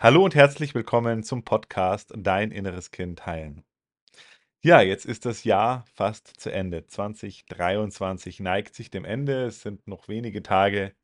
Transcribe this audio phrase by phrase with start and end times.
[0.00, 3.64] Hallo und herzlich willkommen zum Podcast Dein inneres Kind heilen.
[4.62, 6.86] Ja, jetzt ist das Jahr fast zu Ende.
[6.86, 9.46] 2023 neigt sich dem Ende.
[9.46, 10.94] Es sind noch wenige Tage,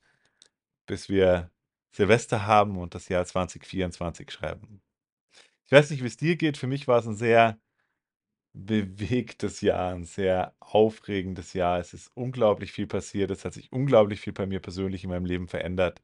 [0.86, 1.50] bis wir
[1.90, 4.80] Silvester haben und das Jahr 2024 schreiben.
[5.66, 6.56] Ich weiß nicht, wie es dir geht.
[6.56, 7.58] Für mich war es ein sehr
[8.52, 11.80] bewegtes Jahr, ein sehr aufregendes Jahr.
[11.80, 13.32] Es ist unglaublich viel passiert.
[13.32, 16.00] Es hat sich unglaublich viel bei mir persönlich in meinem Leben verändert.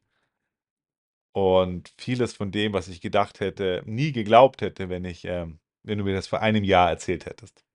[1.33, 5.97] Und vieles von dem, was ich gedacht hätte, nie geglaubt hätte, wenn ich, ähm wenn
[5.97, 7.65] du mir das vor einem Jahr erzählt hättest.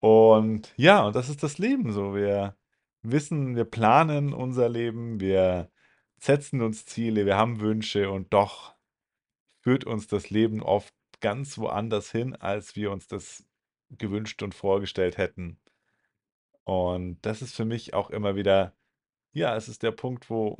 [0.00, 2.14] Und ja, und das ist das Leben so.
[2.14, 2.56] Wir
[3.02, 5.70] wissen, wir planen unser Leben, wir
[6.18, 8.74] setzen uns Ziele, wir haben Wünsche und doch
[9.60, 13.46] führt uns das Leben oft ganz woanders hin, als wir uns das
[13.90, 15.58] gewünscht und vorgestellt hätten.
[16.64, 18.74] Und das ist für mich auch immer wieder
[19.32, 20.56] ja, es ist der Punkt, wo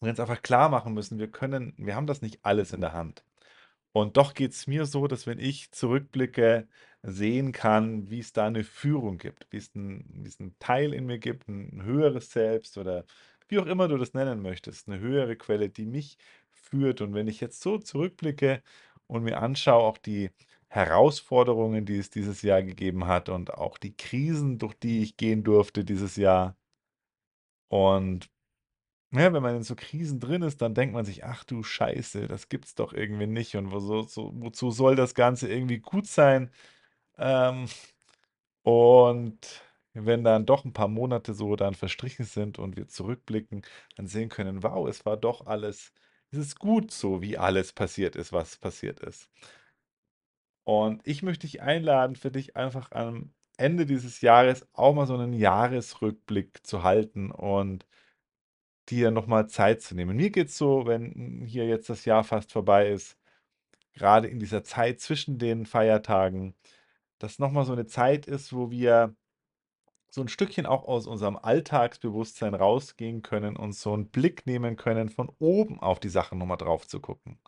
[0.00, 2.92] wir uns einfach klar machen müssen, wir können wir haben das nicht alles in der
[2.92, 3.24] Hand.
[3.92, 6.68] Und doch geht es mir so, dass wenn ich zurückblicke,
[7.02, 10.94] sehen kann, wie es da eine Führung gibt, wie es 'n wie es 'n Teil
[10.94, 13.04] in mir gibt, ein höheres Selbst oder
[13.48, 16.18] wie auch immer du das nennen möchtest, eine höhere Quelle, die mich
[16.52, 17.00] führt.
[17.02, 18.62] Und wenn ich jetzt so zurückblicke
[19.06, 20.30] und mir anschaue, auch die
[20.68, 25.44] Herausforderungen, die es dieses Jahr gegeben hat und auch die Krisen, durch die ich gehen
[25.44, 26.56] durfte dieses Jahr
[27.70, 28.28] und
[29.14, 32.28] ja, wenn man in so Krisen drin ist, dann denkt man sich: „Ach du Scheiße,
[32.28, 36.06] das gibt's doch irgendwie nicht und wo so so wozu soll das Ganze irgendwie gut
[36.06, 36.50] sein?“
[37.18, 37.66] Ähm,
[38.62, 39.38] und
[39.94, 43.62] wenn dann doch ein paar Monate so dann verstrichen sind und wir zurückblicken,
[43.96, 45.92] dann sehen können: „Wow, es war doch alles
[46.32, 49.28] es ist gut so, wie alles passiert ist, was passiert ist.“
[50.64, 55.14] Und ich möchte dich einladen, für dich einfach am Ende dieses Jahres auch mal so
[55.14, 57.86] einen Jahresrückblick zu halten und
[58.90, 60.16] dir noch mal Zeit zu nehmen.
[60.16, 63.18] Mir geht's so, wenn hier jetzt das Jahr fast vorbei ist,
[63.94, 66.54] gerade in dieser Zeit zwischen den Feiertagen,
[67.18, 69.14] dass noch mal so eine Zeit ist, wo wir
[70.10, 75.08] so ein Stückchen auch aus unserem Alltagsbewusstsein rausgehen können und so einen Blick nehmen können,
[75.08, 77.38] von oben auf die Sachen noch mal drauf zu gucken.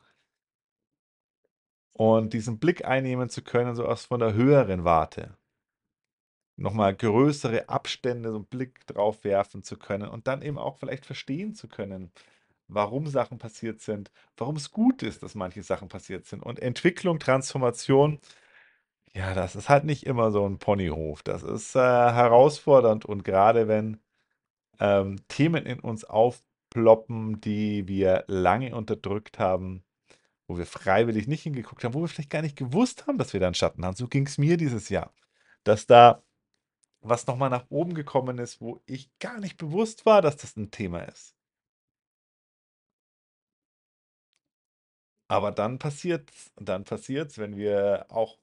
[1.93, 5.37] Und diesen Blick einnehmen zu können, so aus von der höheren Warte.
[6.59, 10.79] Noch mal größere Abstände, so einen Blick drauf werfen zu können und dann eben auch
[10.79, 12.11] vielleicht verstehen zu können,
[12.69, 16.43] warum Sachen passiert sind, warum es gut ist, dass manche Sachen passiert sind.
[16.43, 18.21] Und Entwicklung, Transformation,
[19.15, 21.23] ja, das ist halt nicht immer so ein Ponyhof.
[21.23, 24.01] Das ist, äh, herausfordernd und gerade wenn,
[24.81, 29.85] ähm, Themen in uns aufploppen, die wir lange unterdrückt haben,
[30.49, 33.41] wo wir freiwillig nicht hingeguckt haben, wo wir vielleicht gar nicht gewusst haben, dass wir
[33.41, 33.97] da 'n Schatten haben.
[33.97, 35.13] So ging es mir dieses Jahr,
[35.65, 36.23] dass da
[37.01, 40.57] was noch mal nach oben gekommen ist, wo ich gar nicht bewusst war, dass das
[40.57, 41.35] ein Thema ist.
[45.29, 48.39] Aber dann passiert's dann passiert's, wenn wir auch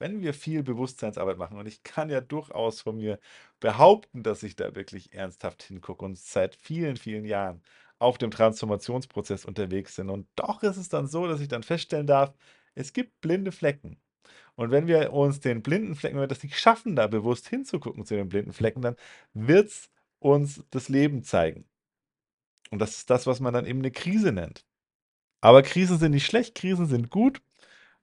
[0.00, 3.20] wenn wir viel Bewusstseinsarbeit machen und ich kann ja durchaus von mir
[3.60, 7.62] behaupten, dass ich da wirklich ernsthaft hingucke und seit vielen, vielen Jahren
[8.00, 10.10] auf dem Transformationsprozess unterwegs sind.
[10.10, 12.34] Und doch ist es dann so, dass ich dann feststellen darf,
[12.74, 14.00] es gibt blinde Flecken.
[14.56, 18.04] Und wenn wir uns den blinden Flecken wenn wir das nicht schaffen, da bewusst hinzugucken
[18.06, 18.96] zu den blinden Flecken, dann
[19.34, 19.90] wird's
[20.20, 21.66] uns das Leben zeigen.
[22.70, 24.64] Und das ist das, was man dann eben eine Krise nennt.
[25.42, 27.42] Aber Krisen sind nicht schlecht, Krisen sind gut,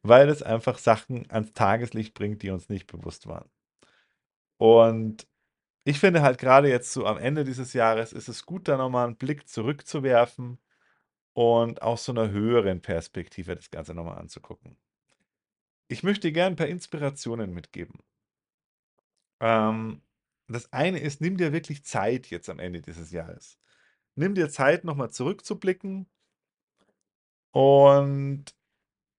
[0.04, 3.50] weil es einfach Sachen ans Tageslicht bringt, die uns nicht bewusst waren.
[4.60, 5.28] Und
[5.86, 8.90] ich finde halt gerade jetzt so am Ende dieses Jahres ist es gut, da noch
[8.90, 10.60] mal 'n Blick zurückzuwerfen
[11.34, 14.78] und aus so einer höheren Perspektive das Ganze noch mal anzugucken.
[15.92, 18.02] Ich möchte dir gern 'n paar Inspirationen mitgeben.
[19.42, 20.02] Ähm,
[20.48, 23.58] das eine ist, nimm dir wirklich Zeit jetzt am Ende dieses Jahres.
[24.16, 26.08] Nimm dir Zeit, noch mal zurückzublicken
[27.52, 28.46] und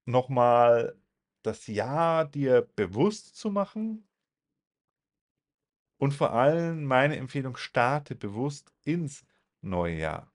[0.07, 0.97] noch mal
[1.43, 4.09] das Jahr dir bewusst zu machen
[5.99, 9.25] und vor allem meine Empfehlung, starte bewusst ins
[9.63, 10.32] neue Jahr.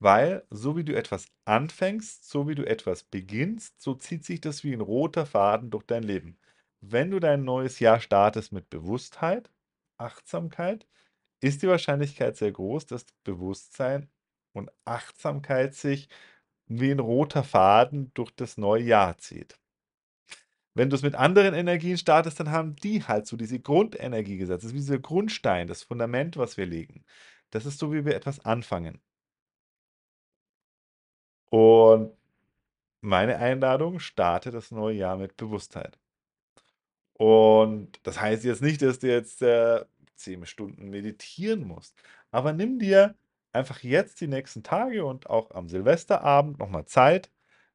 [0.00, 4.62] Weil so wie du etwas anfängst, so wie du etwas beginnst, so zieht sich das
[4.64, 6.38] wie ein roter Faden durch dein Leben.
[6.80, 9.50] Wenn du dein neues Jahr startest mit Bewusstheit,
[9.98, 10.86] Achtsamkeit,
[11.40, 14.10] ist die Wahrscheinlichkeit sehr groß, dass Bewusstsein
[14.54, 16.08] und Achtsamkeit sich
[16.68, 19.58] wie ein roter Faden durch das neue Jahr zieht.
[20.74, 24.62] Wenn du es mit anderen Energien startest, dann haben die halt so diese Grundenergie gesetzt.
[24.64, 27.04] Das ist wie dieser Grundstein, das Fundament, was wir legen.
[27.50, 29.00] Das ist so, wie wir etwas anfangen.
[31.52, 32.12] Und
[33.02, 35.98] meine Einladung, starte das neue Jahr mit Bewusstheit.
[37.14, 39.84] Und das heißt jetzt nicht, dass du jetzt, äh,
[40.16, 41.94] 10 Stunden meditieren musst,
[42.32, 43.14] aber nimm dir
[43.52, 47.30] einfach jetzt die nächsten Tage und auch am Silvesterabend noch mal Zeit,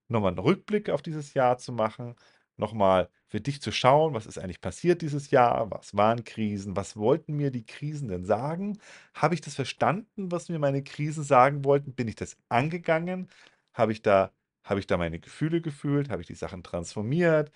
[0.09, 2.15] noch mal 'n Rückblick auf dieses Jahr zu machen,
[2.57, 5.71] noch mal für dich zu schauen: „Was ist eigentlich passiert dieses Jahr?
[5.71, 6.75] Was waren Krisen?
[6.75, 8.77] Was wollten mir die Krisen denn sagen?
[9.13, 11.93] Habe ich das verstanden, was mir meine Krisen sagen wollten?
[11.95, 13.29] Bin ich das angegangen?
[13.73, 14.31] Habe ich da
[14.63, 16.09] habe ich da meine Gefühle gefühlt?
[16.09, 17.51] Habe ich die Sachen transformiert?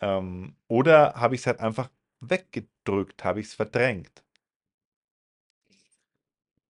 [0.00, 1.90] Ähm, oder habe ich's halt einfach
[2.20, 3.24] weggedrückt?
[3.24, 4.24] Habe ich's verdrängt?“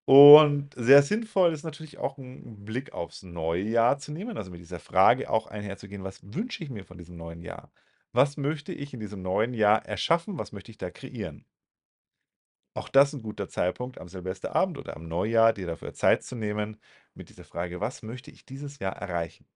[0.08, 4.60] Und sehr sinnvoll ist natürlich auch 'n Blick aufs neue Jahr zu nehmen, also mit
[4.60, 7.72] dieser Frage auch einherzugehen: „Was wünsche ich mir von diesem neuen Jahr?
[8.12, 10.38] Was möchte ich in diesem neuen Jahr erschaffen?
[10.38, 11.44] Was möchte ich da kreieren?“
[12.76, 16.78] Auch das 'n guter Zeitpunkt am Silvesterabend oder am Neujahr, dir dafür Zeit zu nehmen
[17.14, 19.46] mit dieser Frage: „Was möchte ich dieses Jahr erreichen?“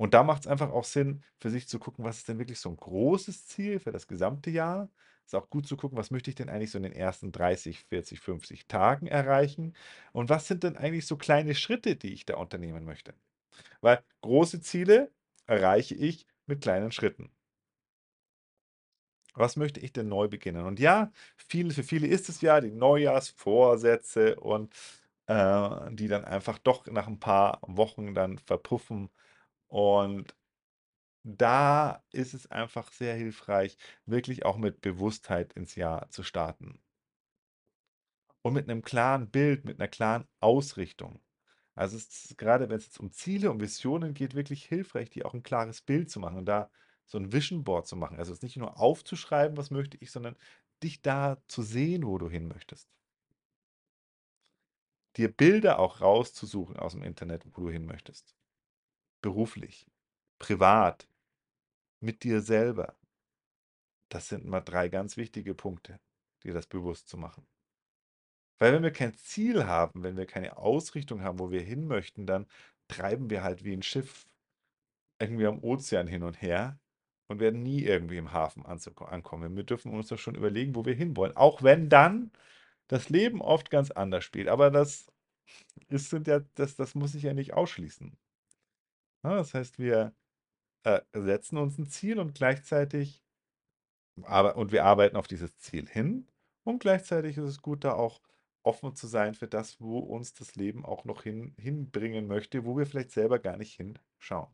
[0.00, 2.68] Und da macht's einfach auch Sinn, für sich zu gucken: „Was ist denn wirklich so
[2.70, 4.90] 'n großes Ziel für das gesamte Jahr?“
[5.24, 7.80] Ist auch gut zu gucken: „Was möchte ich denn eigentlich so in den ersten 30,
[7.84, 9.74] 40, 50 Tagen erreichen?
[10.12, 13.14] Und was sind denn eigentlich so kleine Schritte, die ich da unternehmen möchte?“
[13.82, 15.12] Weil große Ziele
[15.46, 17.30] erreiche ich mit kleinen Schritten.
[19.38, 20.64] Was möchte ich denn neu beginnen?
[20.64, 24.72] Und ja, viele für viele ist es ja die Neujahrsvorsätze und,
[25.26, 29.10] äh, die dann einfach doch nach 'n paar Wochen dann verpuffen.
[29.68, 30.34] Und
[31.24, 36.80] da ist es einfach sehr hilfreich, wirklich auch mit Bewusstheit ins Jahr zu starten.
[38.44, 41.20] Und mit 'nem klaren Bild, mit 'ner klaren Ausrichtung.
[41.74, 45.34] Also, es ist grade wenn's jetzt um Ziele und Visionen geht, wirklich hilfreich, dir auch
[45.34, 46.70] 'n klares Bild zu machen und da
[47.06, 48.18] so 'n Vision Board zu machen.
[48.18, 50.36] Also, es nicht nur aufzuschreiben: „Was möchte ich“, sondern
[50.82, 52.84] dich da zu sehen, wo du hin möchtest.
[55.16, 58.34] Dir Bilder auch rauszusuchen aus'm Internet, wo du hin möchtest.
[59.22, 59.86] Beruflich,
[60.38, 61.08] privat,
[62.00, 62.96] mit dir selber.
[64.12, 65.98] Das sind mal 3 ganz wichtige Punkte,
[66.44, 67.46] dir das bewusst zu machen.
[68.60, 72.26] Weil wenn wir kein Ziel haben, wenn wir keine Ausrichtung haben, wo wir hin möchten,
[72.26, 72.46] dann
[72.88, 74.26] treiben wir halt wie 'n Schiff
[75.20, 76.78] irgendwie am Ozean hin und her
[77.28, 79.56] und werden nie irgendwie im Hafen ankommen.
[79.56, 82.30] Wir dürfen uns doch schon überlegen, wo wir hinwollen, auch wenn dann
[82.88, 84.48] das Leben oft ganz anders spielt.
[84.48, 85.06] Aber das
[85.88, 88.16] ist sind ja das das muss ich ja nicht ausschließen.
[89.24, 90.14] Ne, das heißt, wir,
[90.84, 93.22] äh, setzen uns 'n Ziel und gleichzeitig
[94.24, 96.26] aber und wir arbeiten auf dieses Ziel hin
[96.64, 98.20] und gleichzeitig ist es gut, da auch
[98.62, 102.76] offen zu sein für das, wo uns das Leben auch noch hin hinbringen möchte, wo
[102.76, 104.48] wir vielleicht selber gar nicht hinschauen.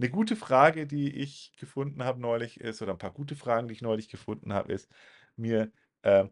[0.00, 3.74] 'Ne gute Frage, die ich gefunden habe neulich ist oder 'n paar gute Fragen, die
[3.74, 4.90] ich neulich gefunden habe, ist,
[5.36, 5.70] mir,
[6.02, 6.24] äh,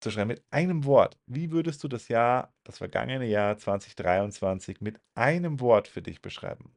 [0.00, 1.18] zu schreiben mit einem Wort.
[1.26, 6.74] Wie würdest du das Jahr das vergangene Jahr 2023 mit einem Wort für dich beschreiben?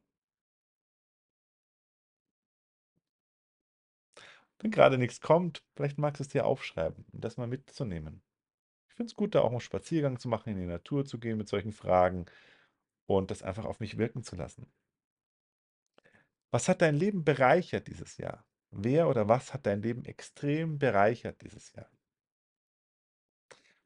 [4.62, 8.22] Wenn grade nix kommt, vielleicht magst du's dir aufschreiben, um das mal mitzunehmen.
[8.90, 11.38] Ich finde es gut, da auch 'n Spaziergang zu machen, in die Natur zu gehen
[11.38, 12.25] mit solchen Fragen
[13.08, 14.68] und das einfach auf mich wirken zu lassen.
[16.53, 18.45] Was hat dein Leben bereichert dieses Jahr?
[18.71, 21.89] Wer oder was hat dein Leben extrem bereichert dieses Jahr?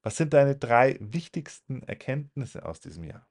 [0.04, 3.28] Was sind deine 3 wichtigsten Erkenntnisse aus diesem Jahr?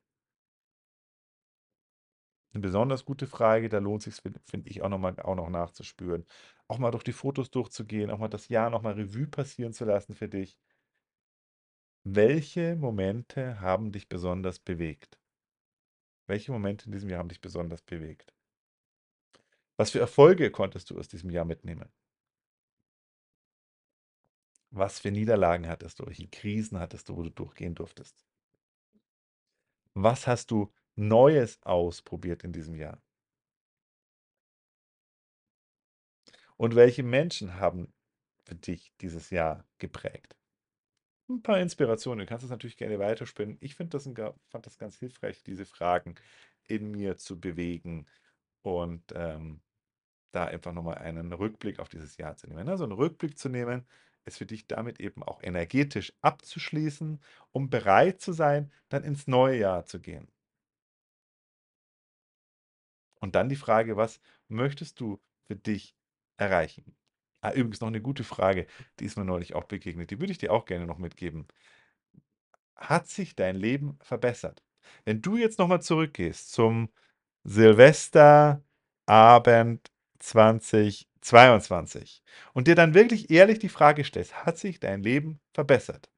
[2.55, 5.49] 'Ne besonders gute Frage, da lohnt sich's, fin finde ich auch noch mal auch noch
[5.51, 6.25] nachzuspüren.
[6.69, 9.85] Auch mal durch die Fotos durchzugehen, auch mal das Jahr noch mal Revue passieren zu
[9.85, 10.55] lassen für dich.
[12.07, 15.17] Welche Momente haben dich besonders bewegt?
[16.29, 18.34] Welche Momente in diesem Jahr haben dich besonders bewegt?
[19.79, 21.89] Was für Erfolge konntest du aus diesem Jahr mitnehmen?
[24.73, 26.07] Was für Niederlagen hattest du?
[26.07, 28.13] Welche Krisen hattest du, wo du durchgehen durftest?
[29.97, 33.01] Was hast du Neues ausprobiert in diesem Jahr?
[36.61, 37.93] Und welche Menschen haben
[38.45, 40.37] für dich dieses Jahr geprägt?
[41.29, 42.21] 'N paar Inspirationen.
[42.21, 43.57] Du kannst das natürlich gerne weiterspinnen.
[43.61, 46.17] Ich das 'n ga fand das ganz hilfreich, diese Fragen
[46.69, 48.07] in mir zu bewegen
[48.65, 49.61] und, ähm,
[50.33, 52.79] da einfach noch mal einen Rückblick auf dieses Jahr zu nehmen, ne?
[52.79, 53.87] So 'n Rückblick zu nehmen,
[54.27, 57.21] ist für dich damit eben auch energetisch abzuschließen,
[57.53, 60.29] um bereit zu sein, dann ins neue Jahr zu gehen.
[63.23, 65.97] Und dann die Frage: „Was möchtest du für dich
[66.37, 66.95] erreichen?“
[67.41, 68.67] Ah, übrigens noch 'ne gute Frage,
[69.01, 70.11] die ist mir neulich auch begegnet.
[70.11, 71.47] Die würde ich dir auch gerne noch mitgeben.
[72.77, 74.63] Hat sich dein Leben verbessert?
[75.05, 76.89] Wenn du jetzt noch mal zurückgehst zum
[77.47, 82.23] Silvesterabend 2022
[82.55, 86.09] und dir dann wirklich ehrlich die Frage stellst: „Hat sich dein Leben verbessert?“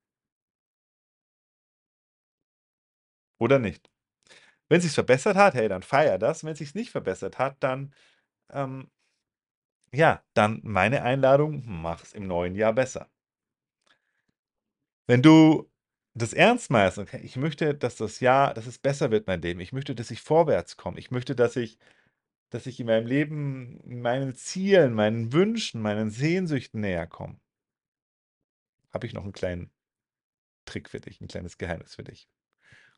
[3.41, 3.91] Oder nicht?
[4.69, 6.45] Wenn sich's verbessert hat, hey, dann feier das.
[6.45, 7.93] Wenn sich's nicht verbessert hat, dann,
[8.53, 8.89] ähm
[9.93, 13.09] ja, dann meine Einladung: Mach's im neuen Jahr besser.
[15.09, 15.69] Wenn du
[16.17, 19.61] das ernst meinst, okay, ich möchte, dass das Jahr dass es besser wird, mein Leben.
[19.61, 20.99] Ich möchte, dass ich vorwärts komme.
[20.99, 21.79] Ich möchte, dass ich
[22.51, 27.39] dass ich in meinem Leben meinen Zielen, meinen Wünschen, meinen Sehnsüchten näher komme.
[28.95, 29.71] Habe ich noch einen kleinen
[30.67, 32.29] Trick für dich, ein kleines Geheimnis für dich.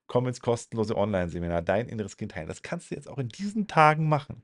[0.09, 2.49] Komm ins kostenlose Online-Seminar „Dein inneres Kind heilen“.
[2.49, 4.43] Das kannst du jetzt auch in diesen Tagen machen.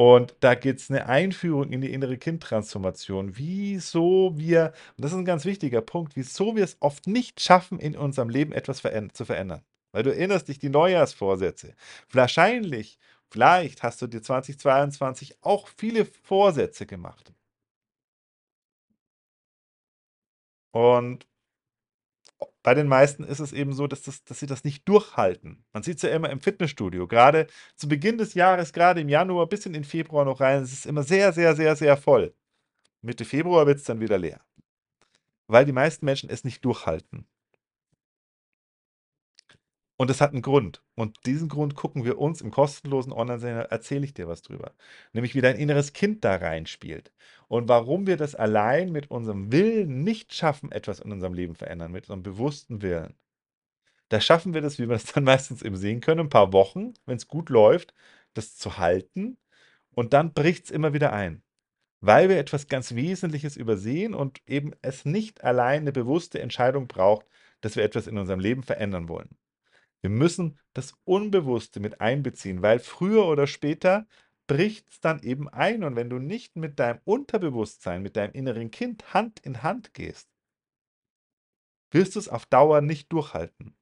[0.00, 5.18] Und da gibt es eine Einführung in die innere Kind-Transformation, wieso wir und das ist
[5.18, 8.78] ein ganz wichtiger Punkt, wieso wir es oft nicht schaffen, in unserem Leben etwas
[9.12, 9.62] zu verändern.
[9.92, 11.74] Weil du erinnerst dich, die Neujahrsvorsätze.
[12.10, 12.98] Wahrscheinlich
[13.30, 17.34] vielleicht hast du dir 2022 auch viele Vorsätze gemacht.
[20.72, 21.29] Und
[22.62, 25.64] bei den meisten ist es eben so, dass das dass sie das nicht durchhalten.
[25.72, 27.06] Man sieht's ja immer im Fitnessstudio.
[27.06, 30.72] Gerade zu Beginn des Jahres, gerade im Januar bis in den Februar noch rein, es
[30.72, 32.34] ist immer sehr, sehr, sehr, sehr voll.
[33.02, 34.40] Mitte Februar wird es dann wieder leer,
[35.46, 37.26] weil die meisten Menschen es nicht durchhalten.
[40.00, 40.82] Und das hat einen Grund.
[40.94, 44.72] Und diesen Grund gucken wir uns im kostenlosen Online-Seminar erzähle ich dir was drüber.
[45.12, 47.12] Nämlich wie dein inneres Kind da reinspielt
[47.48, 51.92] und warum wir das allein mit unserem Willen nicht schaffen, etwas in unserem Leben verändern,
[51.92, 53.14] mit unserem bewussten Willen.
[54.08, 56.94] Da schaffen wir das, wie wir das dann meistens eben sehen können, ein paar Wochen,
[57.04, 57.92] wenn es gut läuft,
[58.32, 59.36] das zu halten
[59.90, 61.42] und dann bricht es immer wieder ein,
[62.00, 67.26] weil wir etwas ganz Wesentliches übersehen und eben es nicht allein eine bewusste Entscheidung braucht,
[67.60, 69.36] dass wir etwas in unserem Leben verändern wollen.
[70.02, 74.06] Wir müssen das Unbewusste mit einbeziehen, weil früher oder später
[74.46, 75.84] bricht es dann eben ein.
[75.84, 80.28] Und wenn du nicht mit deinem Unterbewusstsein, mit deinem inneren Kind Hand in Hand gehst,
[81.90, 83.76] wirst du es auf Dauer nicht durchhalten.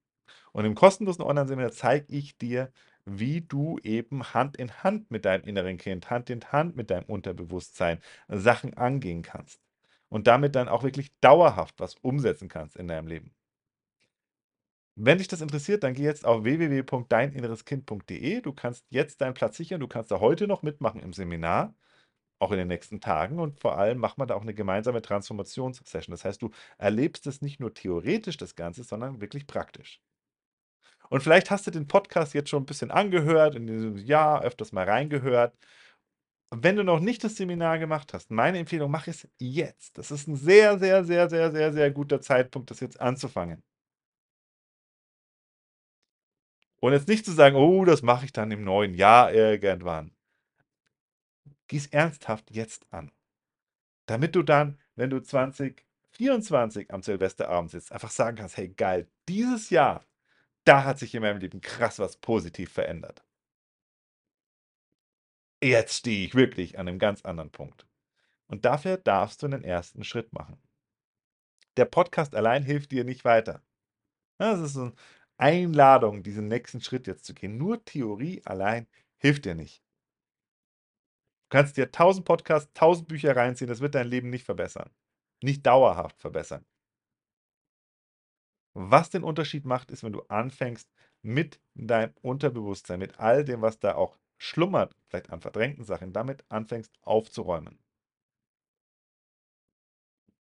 [0.52, 2.72] Und im kostenlosen Online-Seminar zeige ich dir,
[3.04, 7.04] wie du eben Hand in Hand mit deinem inneren Kind, Hand in Hand mit deinem
[7.04, 9.60] Unterbewusstsein Sachen angehen kannst.
[10.08, 13.34] Und damit dann auch wirklich dauerhaft was umsetzen kannst in deinem Leben.
[15.00, 18.40] Wenn dich das interessiert, dann geh jetzt auf www.deininnereskind.de.
[18.40, 19.78] Du kannst jetzt deinen Platz sichern.
[19.80, 21.72] Du kannst da heute noch mitmachen im Seminar,
[22.40, 23.38] auch in den nächsten Tagen.
[23.40, 26.12] Und vor allem machen wir da auch eine gemeinsame Transformationssession.
[26.12, 30.00] Das heißt, du erlebst es nicht nur theoretisch, das Ganze, sondern wirklich praktisch.
[31.10, 34.72] Und vielleicht hast du den Podcast jetzt schon ein bisschen angehört, in diesem Jahr öfters
[34.72, 35.56] mal reingehört.
[36.50, 39.98] Wenn du noch nicht das Seminar gemacht hast, meine Empfehlung, mach es jetzt.
[39.98, 43.62] Das ist ein sehr, sehr, sehr, sehr, sehr, sehr guter Zeitpunkt, das jetzt anzufangen.
[46.82, 50.12] Und jetzt nicht zu sagen: „Oh, das mache ich dann im neuen Jahr irgendwann.“
[51.68, 53.12] Geh's ernsthaft jetzt an,
[54.06, 59.70] damit du dann, wenn du 2024 am Silvesterabend sitzt, einfach sagen kannst: „Hey geil, dieses
[59.70, 60.04] Jahr,
[60.64, 63.22] da hat sich in meinem Leben krass was positiv verändert.“
[65.62, 67.84] Jetzt stehe ich wirklich an einem ganz anderen Punkt.
[68.48, 70.58] Und dafür darfst du 'nen ersten Schritt machen.
[71.76, 73.62] Der Podcast allein hilft dir nicht weiter.
[74.38, 74.94] das ist so 'n
[75.38, 77.56] Einladung, diesen nächsten Schritt jetzt zu gehen.
[77.58, 78.86] Nur Theorie allein
[79.18, 79.82] hilft dir nicht.
[81.50, 84.90] Du kannst dir 1000 Podcasts, 1000 Bücher reinziehen, das wird dein Leben nicht verbessern.
[85.42, 86.64] Nicht dauerhaft verbessern.
[88.72, 90.90] Was den Unterschied macht, ist, wenn du anfängst,
[91.20, 96.46] mit deinem Unterbewusstsein, mit all dem, was da auch schlummert, vielleicht an verdrängten Sachen, damit
[96.48, 97.78] anfängst aufzuräumen.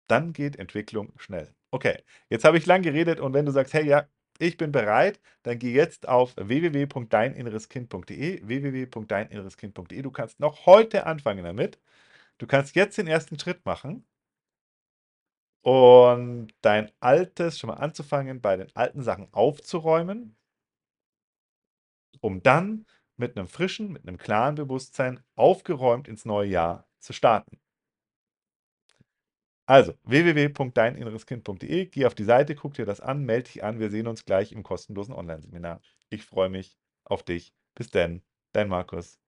[0.06, 1.54] Dann geht Entwicklung schnell.
[1.70, 4.06] Okay, jetzt habe ich lang geredet und wenn du sagst: „Hey, ja,
[4.38, 10.02] ich bin bereit, dann geh jetzt auf www.deininnereskind.de, www.deininnereskind.de.
[10.02, 11.78] Du kannst noch heute anfangen damit.
[12.38, 14.04] Du kannst jetzt den ersten Schritt machen
[15.62, 20.36] und dein Altes schon mal anzufangen, bei den alten Sachen aufzuräumen,
[22.20, 27.58] um dann mit einem frischen, mit einem klaren Bewusstsein aufgeräumt ins neue Jahr zu starten.
[29.68, 33.78] Also www.deininnereskind.de, geh auf die Seite, guck dir das an, melde dich an.
[33.78, 35.80] Wir sehen uns gleich im kostenlosen Online-Seminar.
[36.10, 37.52] Ich freue mich auf dich.
[37.76, 38.22] Bis denn,
[38.52, 39.18] dein Markus.